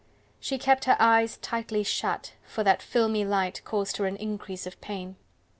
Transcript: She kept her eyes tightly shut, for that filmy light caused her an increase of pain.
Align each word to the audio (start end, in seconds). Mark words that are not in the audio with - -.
She 0.39 0.57
kept 0.57 0.85
her 0.85 0.97
eyes 0.99 1.37
tightly 1.43 1.83
shut, 1.83 2.33
for 2.43 2.63
that 2.63 2.81
filmy 2.81 3.23
light 3.23 3.61
caused 3.65 3.97
her 3.97 4.07
an 4.07 4.15
increase 4.15 4.65
of 4.65 4.81
pain. 4.81 5.15